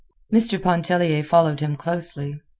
[0.33, 0.59] Mr.
[0.59, 2.41] Pontellier followed him closely.